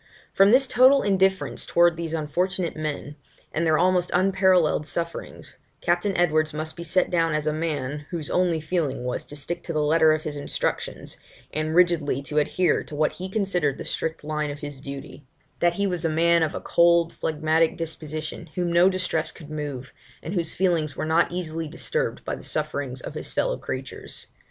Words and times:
From 0.33 0.49
this 0.49 0.65
total 0.65 1.03
indifference 1.03 1.63
towards 1.63 1.95
these 1.95 2.15
unfortunate 2.15 2.75
men, 2.75 3.17
and 3.53 3.67
their 3.67 3.77
almost 3.77 4.09
unparalleled 4.15 4.87
sufferings, 4.87 5.57
Captain 5.79 6.17
Edwards 6.17 6.55
must 6.55 6.75
be 6.75 6.81
set 6.81 7.11
down 7.11 7.35
as 7.35 7.45
a 7.45 7.53
man, 7.53 8.07
whose 8.09 8.27
only 8.31 8.59
feeling 8.59 9.03
was 9.03 9.25
to 9.25 9.35
stick 9.35 9.61
to 9.61 9.73
the 9.73 9.83
letter 9.83 10.11
of 10.11 10.23
his 10.23 10.35
instructions, 10.35 11.17
and 11.53 11.75
rigidly 11.75 12.19
to 12.23 12.39
adhere 12.39 12.83
to 12.83 12.95
what 12.95 13.11
he 13.11 13.29
considered 13.29 13.77
the 13.77 13.85
strict 13.85 14.23
line 14.23 14.49
of 14.49 14.61
his 14.61 14.81
duty; 14.81 15.23
that 15.59 15.75
he 15.75 15.85
was 15.85 16.03
a 16.03 16.09
man 16.09 16.41
of 16.41 16.55
a 16.55 16.61
cold 16.61 17.13
phlegmatic 17.13 17.77
disposition, 17.77 18.49
whom 18.55 18.73
no 18.73 18.89
distress 18.89 19.31
could 19.31 19.51
move, 19.51 19.93
and 20.23 20.33
whose 20.33 20.51
feelings 20.51 20.95
were 20.97 21.05
not 21.05 21.31
easily 21.31 21.67
disturbed 21.67 22.25
by 22.25 22.33
the 22.33 22.41
sufferings 22.41 23.01
of 23.01 23.13
his 23.13 23.31
fellow 23.31 23.55
creatures. 23.55 24.25